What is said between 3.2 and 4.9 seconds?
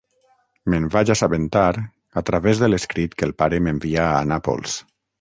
que el pare m'envià a Nàpols.